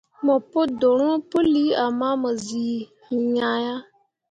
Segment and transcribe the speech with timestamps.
[0.25, 2.77] Mo pu dorõo puli ama mo zii
[3.15, 3.81] iŋya yah.